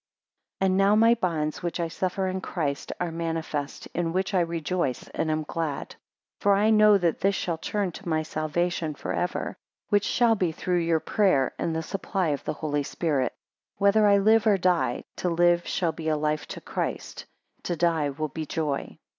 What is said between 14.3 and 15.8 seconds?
or die, to live